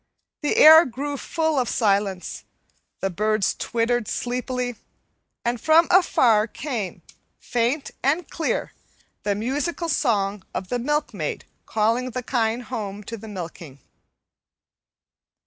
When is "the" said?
0.41-0.55, 3.01-3.11, 9.21-9.35, 10.69-10.79, 12.09-12.23, 13.15-13.27